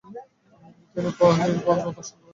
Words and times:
তিনি 0.93 1.09
পওহারী 1.17 1.53
বাবার 1.57 1.77
দর্শন 1.87 2.15
করেন। 2.15 2.29